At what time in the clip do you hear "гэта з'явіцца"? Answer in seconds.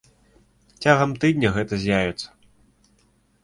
1.59-2.27